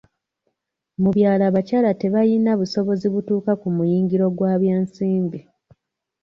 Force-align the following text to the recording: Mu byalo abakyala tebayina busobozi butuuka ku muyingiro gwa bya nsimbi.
Mu 1.01 1.09
byalo 1.15 1.43
abakyala 1.49 1.91
tebayina 2.01 2.51
busobozi 2.59 3.05
butuuka 3.13 3.51
ku 3.61 3.67
muyingiro 3.75 4.25
gwa 4.37 4.53
bya 4.61 4.75
nsimbi. 4.85 5.39